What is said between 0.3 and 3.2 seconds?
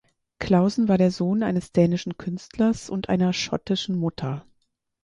Clausen war der Sohn eines dänischen Künstlers und